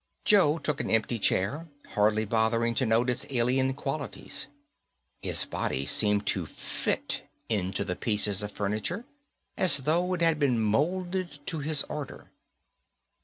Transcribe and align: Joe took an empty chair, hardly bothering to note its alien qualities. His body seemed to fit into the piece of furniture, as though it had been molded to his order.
Joe 0.25 0.57
took 0.57 0.79
an 0.81 0.89
empty 0.89 1.19
chair, 1.19 1.67
hardly 1.89 2.25
bothering 2.25 2.73
to 2.73 2.87
note 2.87 3.07
its 3.07 3.27
alien 3.29 3.75
qualities. 3.75 4.47
His 5.21 5.45
body 5.45 5.85
seemed 5.85 6.25
to 6.25 6.47
fit 6.47 7.21
into 7.49 7.85
the 7.85 7.95
piece 7.95 8.25
of 8.41 8.51
furniture, 8.51 9.05
as 9.55 9.77
though 9.77 10.11
it 10.15 10.23
had 10.23 10.39
been 10.39 10.59
molded 10.59 11.37
to 11.45 11.59
his 11.59 11.83
order. 11.83 12.31